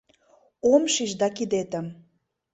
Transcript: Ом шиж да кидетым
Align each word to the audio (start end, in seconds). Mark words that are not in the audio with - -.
Ом 0.73 0.83
шиж 0.93 1.11
да 1.19 1.27
кидетым 1.35 1.87